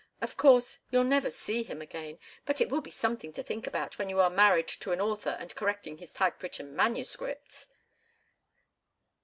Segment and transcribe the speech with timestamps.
[0.19, 2.17] Of course, you'll never see him again,
[2.47, 5.37] but it will be something to think about when you are married to an author
[5.39, 7.69] and correcting his type written manuscripts!"